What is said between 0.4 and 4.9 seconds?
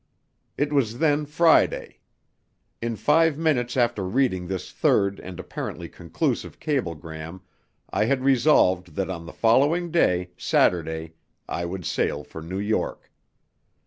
It was then Friday. In five minutes after reading this